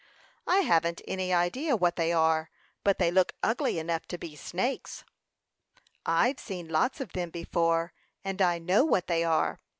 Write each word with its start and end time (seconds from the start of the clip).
"I 0.47 0.61
haven't 0.61 1.03
any 1.07 1.31
idea 1.31 1.75
what 1.75 1.95
they 1.95 2.11
are; 2.11 2.49
but 2.83 2.97
they 2.97 3.11
look 3.11 3.33
ugly 3.43 3.77
enough 3.77 4.07
to 4.07 4.17
be 4.17 4.35
snakes." 4.35 5.03
"I've 6.07 6.39
seen 6.39 6.69
lots 6.69 6.99
of 6.99 7.13
them 7.13 7.29
before, 7.29 7.93
and 8.25 8.41
I 8.41 8.57
know 8.57 8.83
what 8.83 9.05
they 9.05 9.23
are. 9.23 9.59